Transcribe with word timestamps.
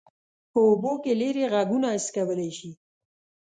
په 0.51 0.59
اوبو 0.69 0.91
کې 1.03 1.11
لیرې 1.21 1.45
غږونه 1.53 1.87
حس 1.95 2.07
کولی 2.15 2.49
شي. 2.57 2.71